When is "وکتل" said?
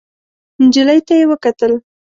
1.31-1.71